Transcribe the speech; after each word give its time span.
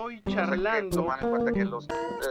hoy 0.00 0.22
charlando. 0.28 0.96
Tomar 0.96 1.22
en 1.22 1.30
cuenta 1.30 1.52
que 1.52 1.64
los, 1.64 1.86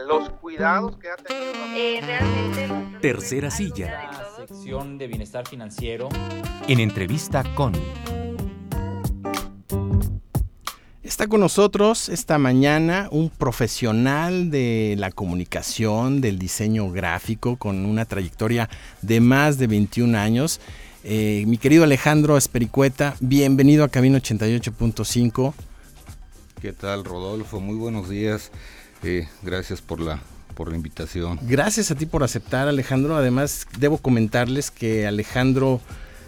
los 0.08 0.30
cuidados 0.30 0.96
que 0.98 1.10
ha 1.10 1.16
tenido. 1.16 1.52
Eh, 1.76 2.00
realmente. 2.04 2.98
Tercera 3.00 3.50
silla. 3.50 4.10
sección 4.36 4.98
de 4.98 5.06
bienestar 5.06 5.46
financiero. 5.46 6.08
En 6.66 6.80
entrevista 6.80 7.44
con. 7.54 7.72
Está 11.02 11.26
con 11.26 11.40
nosotros 11.40 12.08
esta 12.08 12.38
mañana 12.38 13.08
un 13.10 13.30
profesional 13.30 14.50
de 14.50 14.94
la 14.96 15.10
comunicación, 15.10 16.20
del 16.20 16.38
diseño 16.38 16.90
gráfico, 16.90 17.56
con 17.56 17.84
una 17.84 18.04
trayectoria 18.04 18.68
de 19.02 19.20
más 19.20 19.58
de 19.58 19.66
21 19.66 20.16
años. 20.16 20.60
Eh, 21.02 21.44
mi 21.46 21.56
querido 21.56 21.84
Alejandro 21.84 22.36
Espericueta, 22.36 23.16
bienvenido 23.20 23.84
a 23.84 23.88
Camino 23.88 24.18
88.5. 24.18 25.54
¿Qué 26.60 26.74
tal, 26.74 27.06
Rodolfo? 27.06 27.58
Muy 27.58 27.76
buenos 27.76 28.10
días. 28.10 28.50
Eh, 29.02 29.26
gracias 29.42 29.80
por 29.80 29.98
la, 29.98 30.20
por 30.54 30.68
la 30.68 30.76
invitación. 30.76 31.38
Gracias 31.40 31.90
a 31.90 31.94
ti 31.94 32.04
por 32.04 32.22
aceptar, 32.22 32.68
Alejandro. 32.68 33.16
Además, 33.16 33.66
debo 33.78 33.96
comentarles 33.96 34.70
que 34.70 35.06
Alejandro 35.06 35.80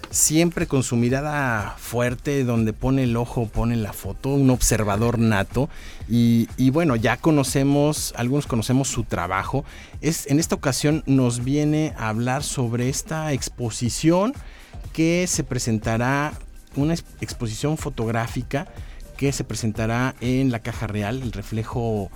siempre 0.08 0.66
con 0.66 0.84
su 0.84 0.96
mirada 0.96 1.76
fuerte, 1.76 2.44
donde 2.44 2.72
pone 2.72 3.02
el 3.02 3.14
ojo, 3.18 3.46
pone 3.46 3.76
la 3.76 3.92
foto, 3.92 4.30
un 4.30 4.48
observador 4.48 5.18
nato. 5.18 5.68
Y, 6.08 6.48
y, 6.56 6.70
bueno, 6.70 6.96
ya 6.96 7.18
conocemos, 7.18 8.14
algunos 8.16 8.46
conocemos 8.46 8.88
su 8.88 9.04
trabajo. 9.04 9.66
Es, 10.00 10.26
en 10.28 10.40
esta 10.40 10.54
ocasión 10.54 11.02
nos 11.04 11.44
viene 11.44 11.92
a 11.98 12.08
hablar 12.08 12.42
sobre 12.42 12.88
esta 12.88 13.34
exposición 13.34 14.32
que 14.94 15.26
se 15.26 15.44
presentará, 15.44 16.32
una 16.74 16.94
exposición 16.94 17.76
fotográfica 17.76 18.66
que 19.16 19.32
se 19.32 19.44
presentará 19.44 20.14
en 20.20 20.50
la 20.50 20.60
Caja 20.60 20.86
Real, 20.86 21.22
el 21.22 21.32
reflejo 21.32 22.10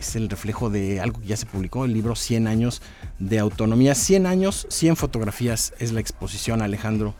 es 0.00 0.16
el 0.16 0.28
reflejo 0.28 0.70
de 0.70 1.00
algo 1.00 1.20
que 1.20 1.26
ya 1.26 1.36
se 1.36 1.46
publicó, 1.46 1.84
el 1.84 1.92
libro 1.92 2.16
100 2.16 2.46
años 2.46 2.82
de 3.18 3.38
autonomía. 3.38 3.94
100 3.94 4.26
años, 4.26 4.66
100 4.70 4.96
fotografías 4.96 5.74
es 5.78 5.92
la 5.92 6.00
exposición, 6.00 6.62
Alejandro. 6.62 7.14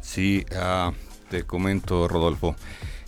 Sí, 0.00 0.44
uh, 0.50 0.92
te 1.30 1.44
comento, 1.44 2.08
Rodolfo. 2.08 2.56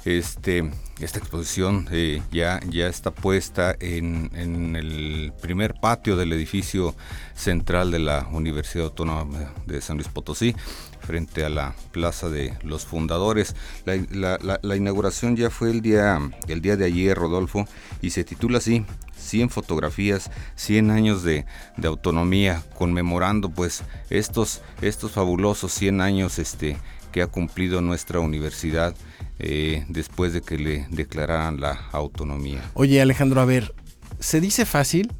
Este, 0.06 0.70
esta 1.00 1.18
exposición 1.18 1.88
eh, 1.90 2.22
ya, 2.30 2.60
ya 2.70 2.86
está 2.86 3.10
puesta 3.10 3.74
en, 3.80 4.30
el 4.36 5.32
primer 5.42 5.74
patio 5.74 6.16
del 6.16 6.32
edificio 6.32 6.94
central 7.34 7.90
de 7.90 7.98
la 7.98 8.28
Universidad 8.30 8.84
Autónoma 8.84 9.52
de 9.66 9.80
San 9.80 9.96
Luis 9.96 10.06
Potosí 10.06 10.54
frente 11.00 11.44
a 11.44 11.48
la 11.48 11.74
Plaza 11.90 12.28
de 12.28 12.56
los 12.62 12.86
Fundadores. 12.86 13.56
La, 13.84 14.76
inauguración 14.76 15.34
ya 15.34 15.50
fue 15.50 15.72
el 15.72 15.80
día, 15.80 16.20
el 16.46 16.60
día 16.60 16.76
de 16.76 16.84
ayer, 16.84 17.18
Rodolfo, 17.18 17.66
y 18.00 18.10
se 18.10 18.22
titula 18.22 18.58
así, 18.58 18.86
100 19.16 19.50
fotografías, 19.50 20.30
100 20.54 20.92
años 20.92 21.24
de, 21.24 21.46
de, 21.76 21.88
autonomía, 21.88 22.62
conmemorando 22.76 23.50
pues 23.50 23.82
estos, 24.08 24.62
estos 24.82 25.10
fabulosos 25.10 25.72
100 25.72 26.00
años 26.00 26.38
este, 26.38 26.76
que 27.10 27.22
ha 27.22 27.26
cumplido 27.26 27.80
nuestra 27.80 28.20
universidad 28.20 28.94
eh, 29.38 29.84
después 29.88 30.32
de 30.32 30.40
que 30.40 30.58
le 30.58 30.86
declararan 30.90 31.60
la 31.60 31.72
autonomía. 31.92 32.62
Oye 32.74 33.00
Alejandro, 33.00 33.40
a 33.40 33.44
ver, 33.44 33.74
se 34.18 34.40
dice 34.40 34.64
fácil, 34.64 35.12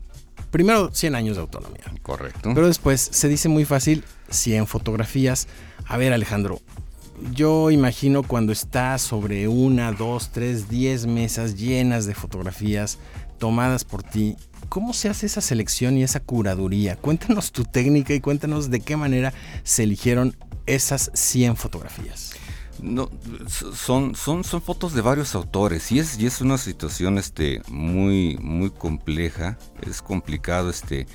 primero 0.51 0.91
100 0.93 1.15
años 1.15 1.37
de 1.37 1.43
autonomía. 1.43 1.85
Correcto. 2.03 2.53
Pero 2.55 2.67
después 2.67 3.01
se 3.01 3.29
dice 3.29 3.49
muy 3.49 3.65
fácil 3.65 4.05
100 4.31 4.67
fotografías. 4.67 5.49
A 5.87 5.97
ver, 5.97 6.13
Alejandro, 6.13 6.61
yo 7.33 7.71
imagino 7.71 8.23
cuando 8.23 8.53
está 8.53 8.99
sobre 8.99 9.49
una, 9.49 9.93
dos, 9.93 10.31
tres, 10.31 10.69
diez 10.69 11.07
mesas 11.07 11.57
llenas 11.57 12.07
de 12.07 12.15
fotografías 12.15 12.99
tomadas 13.39 13.85
por 13.85 14.03
ti, 14.03 14.37
¿cómo 14.69 14.93
se 14.93 15.09
hace 15.09 15.27
esa 15.27 15.41
selección 15.41 15.97
y 15.97 16.03
esa 16.03 16.21
curaduría? 16.21 16.97
Cuéntanos 16.97 17.53
tu 17.53 17.65
técnica 17.65 18.15
y 18.15 18.21
cuéntanos 18.21 18.71
de 18.71 18.81
qué 18.81 18.97
manera 18.97 19.33
se 19.63 19.85
eligieron 19.85 20.37
esas 20.67 21.11
100 21.15 21.57
fotografías. 21.57 22.33
No, 22.83 23.11
son, 23.49 24.15
son, 24.15 24.45
son 24.45 24.63
fotos 24.63 24.93
de 24.93 25.01
varios 25.01 25.35
autores 25.35 25.91
y 25.93 25.99
es, 25.99 26.19
y 26.19 26.27
es 26.27 26.41
una 26.41 26.59
situación 26.59 27.19
este, 27.19 27.63
muy, 27.69 28.39
muy 28.41 28.71
compleja, 28.71 29.59
es 29.83 30.03
complicado 30.03 30.71
este, 30.71 31.07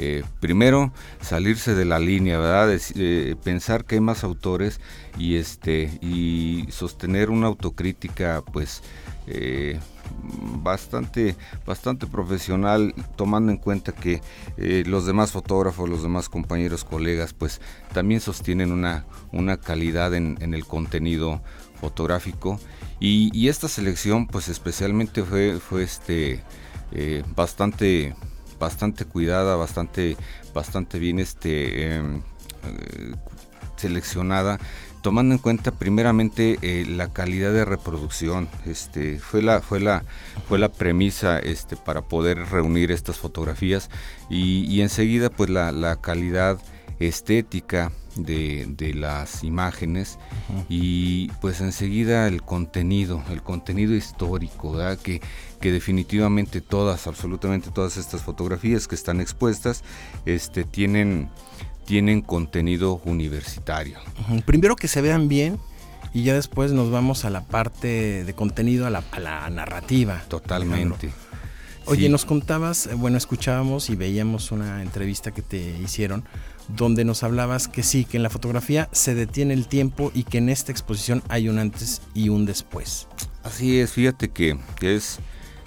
eh, 0.00 0.22
primero 0.38 0.92
salirse 1.20 1.74
de 1.74 1.84
la 1.84 1.98
línea, 1.98 2.38
¿verdad? 2.38 2.78
Eh, 2.94 3.34
pensar 3.42 3.84
que 3.84 3.96
hay 3.96 4.00
más 4.00 4.22
autores 4.22 4.80
y, 5.18 5.34
este, 5.34 5.98
y 6.00 6.66
sostener 6.70 7.30
una 7.30 7.48
autocrítica 7.48 8.44
pues 8.52 8.82
eh, 9.26 9.80
bastante, 10.62 11.34
bastante 11.66 12.06
profesional, 12.06 12.94
tomando 13.16 13.50
en 13.50 13.58
cuenta 13.58 13.90
que 13.90 14.22
los 14.56 15.04
demás 15.04 15.32
fotógrafos, 15.32 15.88
los 15.88 16.02
demás 16.02 16.28
compañeros, 16.28 16.84
colegas, 16.84 17.34
pues 17.34 17.60
también 17.92 18.20
sostienen 18.20 18.70
una, 18.70 19.04
una 19.32 19.56
calidad 19.56 20.14
en 20.14 20.54
el 20.54 20.64
contenido 20.64 21.07
fotográfico. 21.80 22.58
Y, 23.00 23.48
esta 23.48 23.68
selección, 23.68 24.26
pues 24.26 24.48
especialmente 24.48 25.22
fue, 25.22 25.60
fue 25.60 25.84
este, 25.84 26.42
eh, 26.92 27.22
bastante, 27.36 28.14
bastante 28.58 29.04
cuidada, 29.04 29.56
bastante, 29.56 30.16
bastante 30.52 30.98
bien 30.98 31.20
este, 31.20 31.94
em, 31.94 32.22
eh, 32.64 33.14
seleccionada 33.76 34.58
tomando 35.02 35.32
en 35.32 35.38
cuenta 35.38 35.70
primeramente 35.70 36.58
eh, 36.60 36.84
la 36.84 37.12
calidad 37.12 37.52
de 37.52 37.64
reproducción 37.64 38.48
este 38.66 39.20
fue 39.20 39.42
la 39.42 39.60
fue 39.60 39.78
la 39.78 40.02
fue 40.48 40.58
la 40.58 40.72
premisa 40.72 41.38
este 41.38 41.76
para 41.76 42.02
poder 42.02 42.38
reunir 42.50 42.90
estas 42.90 43.16
fotografías 43.16 43.90
y, 44.28 44.80
enseguida 44.80 45.30
pues 45.30 45.50
la 45.50 46.00
calidad 46.00 46.58
estética 46.98 47.92
de, 48.16 48.66
de, 48.68 48.94
las 48.94 49.44
imágenes 49.44 50.18
uh 50.48 50.52
-huh. 50.60 50.64
y 50.68 51.28
pues 51.40 51.60
enseguida 51.60 52.26
el 52.26 52.42
contenido, 52.42 53.22
el 53.30 53.42
contenido 53.42 53.94
histórico, 53.94 54.72
¿verdad? 54.72 54.98
Que, 54.98 55.20
que 55.60 55.72
definitivamente 55.72 56.60
todas, 56.60 57.06
absolutamente 57.06 57.70
todas 57.70 57.96
estas 57.96 58.22
fotografías 58.22 58.88
que 58.88 58.94
están 58.94 59.20
expuestas, 59.20 59.84
este, 60.26 60.64
tienen, 60.64 61.28
tienen 61.84 62.22
contenido 62.22 63.00
universitario. 63.04 63.98
Uh 64.28 64.34
-huh. 64.34 64.44
Primero 64.44 64.76
que 64.76 64.88
se 64.88 65.00
vean 65.00 65.28
bien 65.28 65.58
y 66.12 66.22
ya 66.24 66.34
después 66.34 66.72
nos 66.72 66.90
vamos 66.90 67.24
a 67.24 67.30
la 67.30 67.44
parte 67.44 68.24
de 68.24 68.34
contenido, 68.34 68.86
a 68.86 68.90
la, 68.90 69.04
a 69.10 69.20
la 69.20 69.50
narrativa. 69.50 70.22
Totalmente. 70.28 71.10
Oye, 71.88 72.02
sí. 72.02 72.08
nos 72.10 72.24
contabas, 72.24 72.86
eh, 72.86 72.94
bueno, 72.94 73.16
escuchábamos 73.16 73.88
y 73.88 73.96
veíamos 73.96 74.52
una 74.52 74.82
entrevista 74.82 75.30
que 75.30 75.42
te 75.42 75.78
hicieron 75.78 76.24
donde 76.68 77.04
nos 77.04 77.22
hablabas 77.22 77.66
que 77.66 77.82
sí, 77.82 78.04
que 78.04 78.18
en 78.18 78.22
la 78.22 78.30
fotografía 78.30 78.88
se 78.92 79.14
detiene 79.14 79.54
el 79.54 79.68
tiempo 79.68 80.12
y 80.14 80.24
que 80.24 80.38
en 80.38 80.50
esta 80.50 80.70
exposición 80.70 81.22
hay 81.28 81.48
un 81.48 81.58
antes 81.58 82.02
y 82.12 82.28
un 82.28 82.44
después. 82.44 83.08
Así 83.42 83.80
es, 83.80 83.92
fíjate 83.92 84.28
que 84.28 84.58
es, 84.82 85.18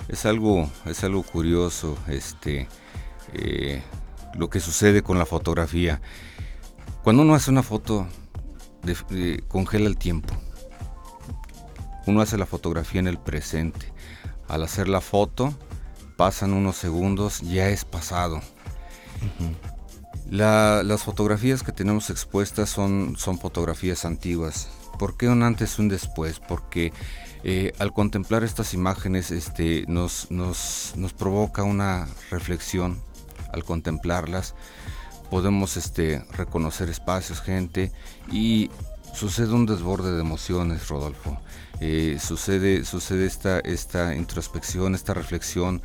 es, 0.08 0.26
algo, 0.26 0.70
es 0.86 1.04
algo 1.04 1.24
curioso 1.24 1.98
este, 2.08 2.68
eh, 3.34 3.82
lo 4.36 4.50
que 4.50 4.60
sucede 4.60 5.02
con 5.02 5.18
la 5.18 5.26
fotografía. 5.26 6.02
Cuando 7.04 7.24
uno 7.24 7.34
hace 7.34 7.50
una 7.50 7.64
foto, 7.64 8.08
de, 8.84 8.96
de, 9.10 9.44
congela 9.48 9.88
el 9.88 9.98
tiempo. 9.98 10.36
Uno 12.06 12.22
hace 12.22 12.38
la 12.38 12.46
fotografía 12.46 13.00
en 13.00 13.08
el 13.08 13.18
presente. 13.18 13.88
Al 14.48 14.64
hacer 14.64 14.88
la 14.88 15.02
foto, 15.02 15.54
pasan 16.12 16.54
unos 16.54 16.76
segundos, 16.76 17.42
ya 17.42 17.70
es 17.70 17.86
pasado. 17.86 18.38
Uh 18.38 19.44
-huh. 19.44 19.72
La, 20.30 20.82
las 20.84 21.04
fotografías 21.04 21.62
que 21.64 21.72
tenemos 21.72 22.10
expuestas 22.10 22.70
son, 22.70 23.16
son 23.18 23.38
fotografías 23.38 24.06
antiguas. 24.06 24.70
¿Por 24.98 25.18
qué 25.18 25.28
un 25.28 25.44
antes 25.44 25.78
y 25.78 25.82
un 25.82 25.90
después? 25.90 26.40
Porque 26.40 26.94
eh, 27.44 27.74
al 27.80 27.92
contemplar 27.92 28.44
estas 28.44 28.74
imágenes 28.74 29.32
este, 29.32 29.84
nos, 29.88 30.30
nos, 30.30 30.94
nos, 30.96 31.14
provoca 31.14 31.64
una 31.64 32.08
reflexión 32.30 33.02
al 33.52 33.64
contemplarlas. 33.64 34.54
Podemos 35.30 35.76
este, 35.76 36.24
reconocer 36.32 36.90
espacios, 36.90 37.42
gente 37.42 37.92
y 38.32 38.70
sucede 39.14 39.54
un 39.54 39.66
desborde 39.66 40.12
de 40.14 40.22
emociones, 40.22 40.88
Rodolfo. 40.88 41.40
Eh, 41.80 42.20
sucede 42.22 42.86
sucede 42.86 43.26
esta, 43.26 43.60
esta 43.60 44.16
introspección, 44.16 44.94
esta 44.94 45.14
reflexión 45.14 45.82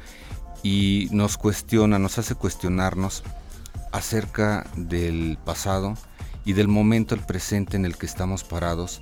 y 0.63 1.09
nos 1.11 1.39
cuestiona, 1.39 1.99
nos 1.99 2.19
hace 2.19 2.35
cuestionarnos 2.35 3.23
acerca 3.93 4.67
del 4.77 5.39
pasado 5.45 5.95
y 6.45 6.53
del 6.53 6.69
momento 6.69 7.15
el 7.15 7.23
presente 7.23 7.77
en 7.77 7.85
el 7.85 7.97
que 7.97 8.07
estamos 8.07 8.45
parados 8.45 9.01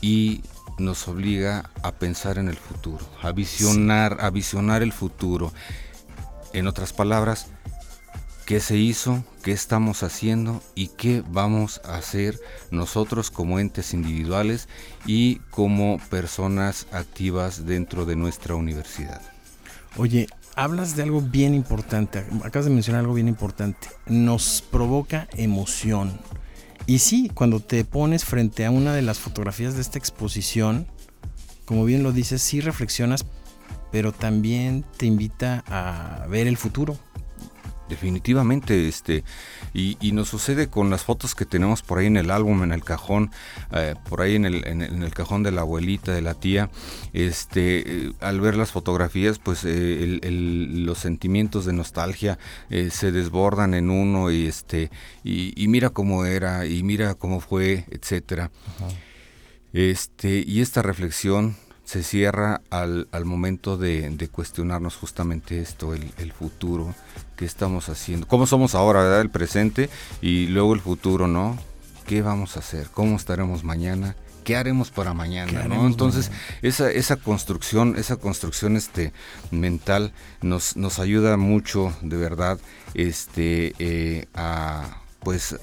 y 0.00 0.42
nos 0.78 1.06
obliga 1.08 1.70
a 1.82 1.92
pensar 1.92 2.38
en 2.38 2.48
el 2.48 2.56
futuro, 2.56 3.06
a 3.22 3.32
visionar, 3.32 4.18
a 4.20 4.30
visionar 4.30 4.82
el 4.82 4.92
futuro. 4.92 5.52
En 6.52 6.66
otras 6.66 6.92
palabras, 6.92 7.46
qué 8.46 8.60
se 8.60 8.76
hizo, 8.76 9.24
qué 9.42 9.52
estamos 9.52 10.02
haciendo 10.02 10.62
y 10.74 10.88
qué 10.88 11.22
vamos 11.28 11.80
a 11.84 11.96
hacer 11.96 12.38
nosotros 12.70 13.30
como 13.30 13.58
entes 13.58 13.94
individuales 13.94 14.68
y 15.06 15.36
como 15.50 15.98
personas 16.10 16.86
activas 16.92 17.66
dentro 17.66 18.04
de 18.04 18.16
nuestra 18.16 18.54
universidad. 18.54 19.20
Oye, 19.96 20.26
hablas 20.56 20.96
de 20.96 21.02
algo 21.02 21.20
bien 21.20 21.54
importante, 21.54 22.24
acabas 22.44 22.66
de 22.66 22.72
mencionar 22.72 23.00
algo 23.00 23.14
bien 23.14 23.28
importante, 23.28 23.88
nos 24.06 24.62
provoca 24.70 25.28
emoción. 25.36 26.18
Y 26.86 26.98
sí, 26.98 27.30
cuando 27.32 27.60
te 27.60 27.84
pones 27.84 28.24
frente 28.24 28.64
a 28.64 28.70
una 28.70 28.92
de 28.92 29.02
las 29.02 29.18
fotografías 29.18 29.74
de 29.74 29.82
esta 29.82 29.98
exposición, 29.98 30.86
como 31.64 31.84
bien 31.84 32.02
lo 32.02 32.12
dices, 32.12 32.42
sí 32.42 32.60
reflexionas, 32.60 33.24
pero 33.92 34.12
también 34.12 34.84
te 34.96 35.06
invita 35.06 35.62
a 35.68 36.26
ver 36.26 36.46
el 36.46 36.56
futuro. 36.56 36.98
Definitivamente, 37.92 38.88
este, 38.88 39.22
y, 39.74 40.12
nos 40.12 40.30
sucede 40.30 40.70
con 40.70 40.88
las 40.88 41.04
fotos 41.04 41.34
que 41.34 41.44
tenemos 41.44 41.82
por 41.82 41.98
ahí 41.98 42.06
en 42.06 42.16
el 42.16 42.30
álbum, 42.30 42.62
en 42.62 42.72
el 42.72 42.82
cajón, 42.82 43.30
eh, 43.70 43.96
por 44.08 44.22
ahí 44.22 44.34
en 44.34 44.46
el, 44.46 44.66
en, 44.66 44.80
el, 44.80 45.12
cajón 45.12 45.42
de 45.42 45.52
la 45.52 45.60
abuelita, 45.60 46.10
de 46.10 46.22
la 46.22 46.32
tía, 46.32 46.70
este, 47.12 48.06
eh, 48.06 48.12
al 48.20 48.40
ver 48.40 48.56
las 48.56 48.70
fotografías, 48.70 49.38
pues 49.38 49.60
eh, 49.66 50.18
los 50.22 50.96
sentimientos 50.96 51.66
de 51.66 51.74
nostalgia 51.74 52.38
se 52.70 53.12
desbordan 53.12 53.74
en 53.74 53.90
uno 53.90 54.30
y 54.30 54.46
este, 54.46 54.90
y, 55.22 55.68
mira 55.68 55.90
cómo 55.90 56.24
era, 56.24 56.64
y 56.64 56.82
mira 56.82 57.14
cómo 57.14 57.40
fue, 57.40 57.84
etcétera. 57.90 58.50
Este, 59.74 60.42
y 60.46 60.62
esta 60.62 60.80
reflexión 60.80 61.56
se 61.92 62.02
cierra 62.02 62.62
al, 62.70 63.08
al 63.12 63.26
momento 63.26 63.76
de, 63.76 64.28
cuestionarnos 64.32 64.96
justamente 64.96 65.60
esto, 65.60 65.92
el, 65.94 66.32
futuro, 66.32 66.94
qué 67.42 67.46
estamos 67.46 67.88
haciendo, 67.88 68.28
cómo 68.28 68.46
somos 68.46 68.76
ahora, 68.76 69.02
¿verdad? 69.02 69.20
el 69.20 69.28
presente 69.28 69.90
y 70.20 70.46
luego 70.46 70.74
el 70.74 70.80
futuro, 70.80 71.26
¿no? 71.26 71.58
¿Qué 72.06 72.22
vamos 72.22 72.56
a 72.56 72.60
hacer? 72.60 72.86
¿Cómo 72.94 73.16
estaremos 73.16 73.64
mañana? 73.64 74.14
¿Qué 74.44 74.54
haremos 74.54 74.92
para 74.92 75.12
mañana? 75.12 75.64
¿no? 75.64 75.84
Entonces, 75.84 76.30
esa, 76.62 76.88
esa 76.92 77.16
construcción, 77.16 77.96
esa 77.98 78.14
construcción 78.14 78.76
este, 78.76 79.12
mental 79.50 80.12
nos, 80.40 80.76
nos 80.76 81.00
ayuda 81.00 81.36
mucho, 81.36 81.92
de 82.00 82.16
verdad, 82.16 82.60
este, 82.94 83.74
eh, 83.80 84.26
a 84.34 84.98
pues 85.24 85.56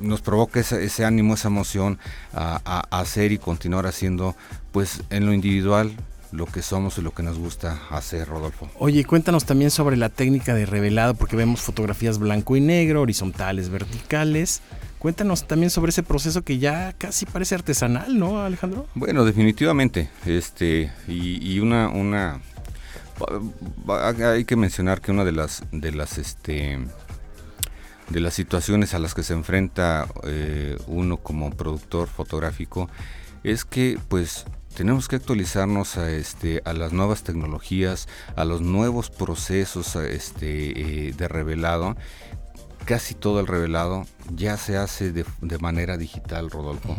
nos 0.00 0.20
provoca 0.22 0.60
ese, 0.60 1.04
ánimo, 1.04 1.34
esa 1.34 1.48
emoción 1.48 1.98
a, 2.34 2.80
hacer 2.90 3.32
y 3.32 3.38
continuar 3.38 3.86
haciendo 3.86 4.36
pues 4.72 5.02
en 5.10 5.24
lo 5.24 5.32
individual 5.32 5.96
lo 6.32 6.46
que 6.46 6.62
somos 6.62 6.98
y 6.98 7.02
lo 7.02 7.12
que 7.12 7.22
nos 7.22 7.38
gusta 7.38 7.80
hacer, 7.90 8.28
Rodolfo. 8.28 8.68
Oye, 8.78 9.04
cuéntanos 9.04 9.44
también 9.44 9.70
sobre 9.70 9.96
la 9.96 10.08
técnica 10.08 10.54
de 10.54 10.66
revelado, 10.66 11.14
porque 11.14 11.36
vemos 11.36 11.60
fotografías 11.60 12.18
blanco 12.18 12.56
y 12.56 12.60
negro, 12.60 13.02
horizontales, 13.02 13.68
verticales. 13.68 14.62
Cuéntanos 14.98 15.46
también 15.46 15.70
sobre 15.70 15.90
ese 15.90 16.02
proceso 16.02 16.42
que 16.42 16.58
ya 16.58 16.92
casi 16.98 17.26
parece 17.26 17.54
artesanal, 17.54 18.18
¿no, 18.18 18.42
Alejandro? 18.42 18.86
Bueno, 18.94 19.24
definitivamente. 19.24 20.10
Este, 20.26 20.92
y, 21.08 21.54
y 21.54 21.60
una, 21.60 21.88
una 21.88 22.40
hay 23.88 24.44
que 24.44 24.56
mencionar 24.56 25.00
que 25.00 25.10
una 25.10 25.24
de 25.24 25.32
las 25.32 25.62
de 25.72 25.92
las 25.92 26.18
este 26.18 26.78
de 28.08 28.20
las 28.20 28.34
situaciones 28.34 28.94
a 28.94 28.98
las 28.98 29.14
que 29.14 29.22
se 29.22 29.34
enfrenta 29.34 30.08
eh, 30.24 30.76
uno 30.86 31.18
como 31.18 31.50
productor 31.50 32.08
fotográfico 32.08 32.88
es 33.44 33.64
que 33.64 33.98
pues 34.08 34.46
tenemos 34.74 35.08
que 35.08 35.16
actualizarnos 35.16 35.96
a 35.96 36.10
este 36.10 36.62
a 36.64 36.72
las 36.72 36.92
nuevas 36.92 37.22
tecnologías 37.22 38.08
a 38.36 38.44
los 38.44 38.60
nuevos 38.60 39.10
procesos 39.10 39.96
este 39.96 41.08
eh, 41.08 41.12
de 41.12 41.28
revelado 41.28 41.96
casi 42.90 43.14
todo 43.14 43.38
el 43.38 43.46
revelado 43.46 44.04
ya 44.34 44.56
se 44.56 44.76
hace 44.76 45.12
de, 45.12 45.24
manera 45.60 45.96
digital 45.96 46.50
Rodolfo 46.50 46.96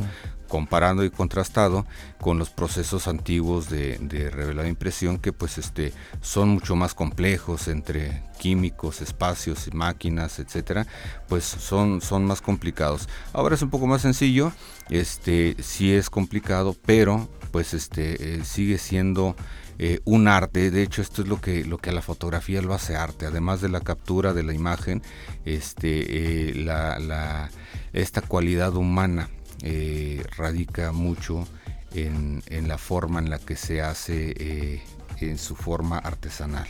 comparando 0.48 1.04
y 1.04 1.10
contrastado 1.10 1.86
con 2.18 2.40
los 2.40 2.50
procesos 2.50 3.10
antiguos 3.10 3.70
de, 3.70 3.98
de 3.98 4.30
revelado 4.30 4.70
impresión 4.70 5.18
que 5.18 5.34
pues 5.34 5.58
este 5.58 5.92
son 6.22 6.48
mucho 6.48 6.78
más 6.78 6.94
complejos 6.94 7.68
entre 7.68 8.24
químicos, 8.40 9.02
espacios, 9.02 9.68
máquinas, 9.74 10.40
etcétera, 10.40 10.88
pues 11.28 11.44
son, 11.44 12.00
son 12.00 12.24
más 12.24 12.40
complicados. 12.40 13.10
Ahora 13.34 13.56
es 13.56 13.62
un 13.62 13.70
poco 13.70 13.86
más 13.86 14.02
sencillo, 14.02 14.54
este 14.90 15.58
sí 15.62 15.94
es 15.94 16.10
complicado, 16.10 16.74
pero 16.86 17.30
pues 17.52 17.74
este 17.74 18.36
eh, 18.36 18.46
sigue 18.46 18.78
siendo 18.78 19.36
eh, 19.84 20.00
un 20.06 20.28
arte. 20.28 20.70
De 20.70 20.84
hecho, 20.84 21.02
esto 21.02 21.24
es 21.24 21.28
lo 21.28 21.42
que, 21.42 21.66
lo 21.66 21.80
que 21.80 21.90
a 21.90 21.94
la 21.94 22.04
fotografía 22.04 22.62
lo 22.62 22.76
hace 22.76 22.96
arte. 22.96 23.26
Además 23.26 23.62
de 23.62 23.70
la 23.70 23.82
captura 23.82 24.32
de 24.32 24.44
la 24.44 24.54
imagen, 24.54 25.02
este, 25.44 26.52
eh, 26.52 26.54
la, 26.54 27.00
la, 27.00 27.50
esta 27.92 28.22
cualidad 28.22 28.76
humana 28.76 29.32
eh, 29.64 30.24
radica 30.38 30.92
mucho 30.92 31.48
en, 31.96 32.44
la 32.68 32.78
forma 32.78 33.22
en 33.22 33.32
la 33.32 33.40
que 33.40 33.56
se 33.56 33.82
hace 33.82 34.84
en 35.20 35.40
su 35.40 35.56
forma 35.56 35.98
artesanal. 35.98 36.68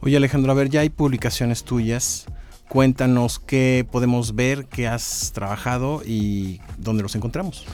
Oye 0.00 0.16
Alejandro, 0.16 0.50
a 0.50 0.54
ver, 0.54 0.70
ya 0.70 0.80
hay 0.80 0.88
publicaciones 0.88 1.62
tuyas. 1.62 2.24
Cuéntanos 2.70 3.38
qué 3.38 3.86
podemos 3.92 4.34
ver, 4.34 4.64
qué 4.64 4.88
has 4.88 5.32
trabajado 5.34 6.00
y 6.06 6.62
dónde 6.78 7.02
los 7.02 7.14
encontramos. 7.16 7.66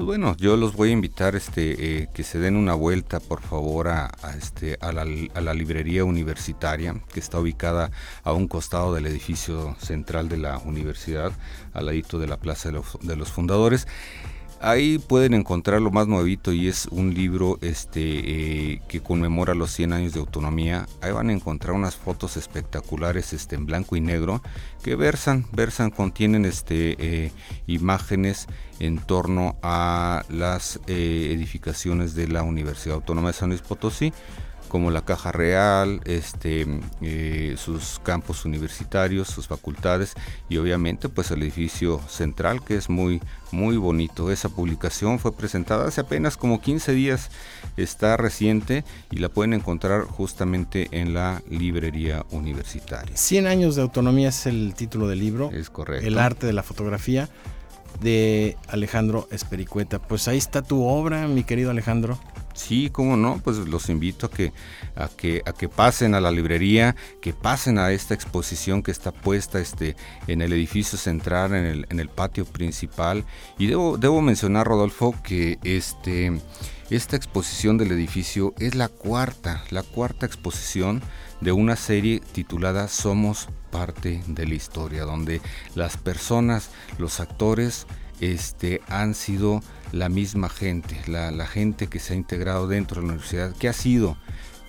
Pues 0.00 0.06
bueno, 0.06 0.34
yo 0.38 0.56
los 0.56 0.76
voy 0.76 0.88
a 0.88 0.92
invitar 0.92 1.36
este, 1.36 2.00
eh, 2.04 2.08
que 2.14 2.24
se 2.24 2.38
den 2.38 2.56
una 2.56 2.72
vuelta, 2.72 3.20
por 3.20 3.42
favor, 3.42 3.88
a, 3.88 4.10
este, 4.34 4.78
a, 4.80 4.92
la, 4.92 5.52
librería 5.52 6.06
universitaria, 6.06 6.94
que 7.12 7.20
está 7.20 7.38
ubicada 7.38 7.90
a 8.24 8.32
un 8.32 8.48
costado 8.48 8.94
del 8.94 9.04
edificio 9.04 9.76
central 9.78 10.30
de 10.30 10.38
la 10.38 10.56
universidad, 10.56 11.32
al 11.74 11.84
ladito 11.84 12.18
de 12.18 12.28
la 12.28 12.38
Plaza 12.38 12.70
de 12.70 13.16
los 13.16 13.30
Fundadores. 13.30 13.86
Ahí 14.62 14.98
pueden 14.98 15.32
encontrar 15.32 15.80
lo 15.80 15.90
más 15.90 16.06
nuevito 16.06 16.52
y 16.52 16.68
es 16.68 16.84
un 16.90 17.14
libro 17.14 17.58
este, 17.62 18.02
eh, 18.02 18.82
que 18.88 19.00
conmemora 19.00 19.54
los 19.54 19.70
100 19.70 19.94
años 19.94 20.12
de 20.12 20.20
autonomía. 20.20 20.86
Ahí 21.00 21.12
van 21.12 21.30
a 21.30 21.32
encontrar 21.32 21.74
unas 21.74 21.96
fotos 21.96 22.36
espectaculares 22.36 23.32
este, 23.32 23.56
en 23.56 23.64
blanco 23.64 23.96
y 23.96 24.02
negro 24.02 24.42
que 24.82 24.96
versan, 24.96 25.46
versan, 25.52 25.88
contienen 25.90 26.44
este, 26.44 26.94
eh, 26.98 27.32
imágenes 27.66 28.48
en 28.80 28.98
torno 28.98 29.56
a 29.62 30.26
las 30.28 30.78
eh, 30.86 31.30
edificaciones 31.32 32.14
de 32.14 32.28
la 32.28 32.42
Universidad 32.42 32.96
Autónoma 32.96 33.28
de 33.28 33.34
San 33.34 33.48
Luis 33.48 33.62
Potosí 33.62 34.12
como 34.70 34.90
la 34.90 35.04
Caja 35.04 35.32
Real, 35.32 36.00
este, 36.04 36.64
eh, 37.02 37.56
sus 37.58 37.98
campos 38.02 38.44
universitarios, 38.46 39.28
sus 39.28 39.48
facultades 39.48 40.14
y 40.48 40.56
obviamente 40.56 41.08
pues 41.08 41.30
el 41.32 41.42
edificio 41.42 42.00
central 42.08 42.64
que 42.64 42.76
es 42.76 42.88
muy, 42.88 43.20
muy 43.50 43.76
bonito. 43.76 44.30
Esa 44.30 44.48
publicación 44.48 45.18
fue 45.18 45.32
presentada 45.32 45.88
hace 45.88 46.00
apenas 46.00 46.36
como 46.36 46.60
15 46.60 46.92
días, 46.92 47.30
está 47.76 48.16
reciente 48.16 48.84
y 49.10 49.16
la 49.16 49.28
pueden 49.28 49.54
encontrar 49.54 50.04
justamente 50.04 50.88
en 50.92 51.14
la 51.14 51.42
librería 51.50 52.24
universitaria. 52.30 53.16
100 53.16 53.46
años 53.48 53.74
de 53.74 53.82
autonomía 53.82 54.28
es 54.28 54.46
el 54.46 54.74
título 54.74 55.08
del 55.08 55.18
libro. 55.18 55.50
Es 55.50 55.68
correcto. 55.68 56.06
El 56.06 56.16
arte 56.16 56.46
de 56.46 56.52
la 56.52 56.62
fotografía 56.62 57.28
de 58.00 58.56
Alejandro 58.68 59.26
Espericueta. 59.30 59.98
Pues 59.98 60.28
ahí 60.28 60.38
está 60.38 60.62
tu 60.62 60.84
obra, 60.84 61.26
mi 61.26 61.42
querido 61.42 61.70
Alejandro. 61.70 62.18
Sí, 62.60 62.90
cómo 62.90 63.16
no, 63.16 63.40
pues 63.42 63.56
los 63.56 63.88
invito 63.88 64.26
a 64.26 64.30
que, 64.30 64.52
a 64.94 65.08
que, 65.08 65.42
a 65.46 65.52
que 65.52 65.68
pasen 65.68 66.14
a 66.14 66.20
la 66.20 66.30
librería, 66.30 66.94
que 67.22 67.32
pasen 67.32 67.78
a 67.78 67.90
esta 67.90 68.12
exposición 68.12 68.82
que 68.82 68.90
está 68.90 69.12
puesta 69.12 69.60
este, 69.60 69.96
en 70.26 70.42
el 70.42 70.52
edificio 70.52 70.98
central, 70.98 71.54
en 71.54 71.64
el, 71.64 71.86
en 71.88 72.00
el 72.00 72.10
patio 72.10 72.44
principal. 72.44 73.24
Y 73.58 73.66
debo, 73.66 73.96
debo 73.96 74.20
mencionar, 74.20 74.66
Rodolfo, 74.66 75.14
que 75.24 75.58
este, 75.64 76.38
esta 76.90 77.16
exposición 77.16 77.78
del 77.78 77.92
edificio 77.92 78.54
es 78.58 78.74
la 78.74 78.88
cuarta, 78.88 79.64
la 79.70 79.82
cuarta 79.82 80.26
exposición 80.26 81.00
de 81.40 81.52
una 81.52 81.76
serie 81.76 82.20
titulada 82.20 82.88
Somos 82.88 83.48
parte 83.70 84.22
de 84.26 84.46
la 84.46 84.54
historia, 84.54 85.04
donde 85.04 85.40
las 85.74 85.96
personas, 85.96 86.70
los 86.98 87.20
actores, 87.20 87.86
este, 88.20 88.82
han 88.88 89.14
sido 89.14 89.62
la 89.92 90.08
misma 90.08 90.48
gente, 90.48 91.00
la, 91.06 91.46
gente 91.46 91.88
que 91.88 91.98
se 91.98 92.14
ha 92.14 92.16
integrado 92.16 92.68
dentro 92.68 93.00
de 93.00 93.06
la 93.06 93.12
universidad, 93.14 93.54
que 93.56 93.68
ha 93.68 93.72
sido, 93.72 94.16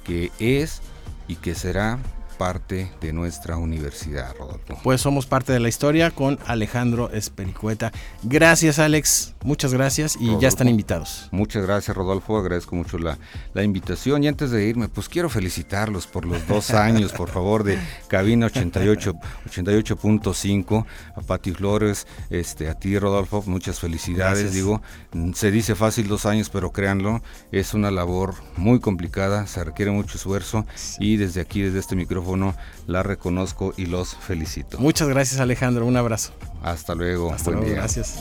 que 0.03 0.31
es 0.39 0.81
y 1.27 1.35
que 1.35 1.55
será 1.55 1.99
parte 2.41 2.91
de 2.99 3.13
nuestra 3.13 3.55
universidad, 3.57 4.35
Rodolfo. 4.35 4.75
Pues 4.81 4.99
somos 4.99 5.27
parte 5.27 5.53
de 5.53 5.59
la 5.59 5.69
historia 5.69 6.09
con 6.09 6.39
Alejandro 6.47 7.11
Espericueta. 7.11 7.91
Gracias, 8.23 8.79
Alex. 8.79 9.35
Muchas 9.43 9.75
gracias 9.75 10.17
y 10.19 10.35
ya 10.39 10.47
están 10.47 10.67
invitados. 10.67 11.29
Muchas 11.31 11.63
gracias, 11.67 11.95
Rodolfo. 11.95 12.39
Agradezco 12.39 12.75
mucho 12.75 12.97
la, 12.97 13.19
la, 13.53 13.61
invitación. 13.61 14.23
Y 14.23 14.27
antes 14.27 14.49
de 14.49 14.65
irme, 14.65 14.89
pues 14.89 15.07
quiero 15.07 15.29
felicitarlos 15.29 16.07
por 16.07 16.25
los 16.25 16.47
dos 16.47 16.71
años, 16.71 17.11
por 17.11 17.29
favor, 17.29 17.63
de 17.63 17.77
Cabina 18.07 18.47
88, 18.47 19.13
88.5. 19.47 20.85
A 21.15 21.21
Pati 21.21 21.51
Flores, 21.51 22.07
este, 22.31 22.69
a 22.69 22.73
ti, 22.73 22.97
Rodolfo, 22.97 23.43
muchas 23.45 23.79
felicidades. 23.79 24.51
Digo, 24.51 24.81
se 25.35 25.51
dice 25.51 25.75
fácil 25.75 26.07
dos 26.07 26.25
años, 26.25 26.49
pero 26.49 26.71
créanlo, 26.71 27.21
es 27.51 27.75
una 27.75 27.91
labor 27.91 28.33
muy 28.57 28.79
complicada, 28.79 29.45
se 29.45 29.63
requiere 29.63 29.91
mucho 29.91 30.17
esfuerzo 30.17 30.65
y 30.99 31.17
desde 31.17 31.41
aquí, 31.41 31.61
desde 31.61 31.77
este 31.77 31.95
micrófono, 31.95 32.30
la 32.87 33.03
reconozco 33.03 33.73
y 33.77 33.85
los 33.85 34.15
felicito. 34.15 34.79
Muchas 34.79 35.07
gracias 35.07 35.39
Alejandro, 35.39 35.85
un 35.85 35.97
abrazo. 35.97 36.33
Hasta 36.63 36.95
luego. 36.95 37.33
Hasta 37.33 37.51
luego, 37.51 37.75
gracias. 37.75 38.19